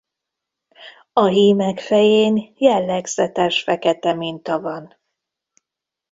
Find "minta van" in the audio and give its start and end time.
4.13-4.95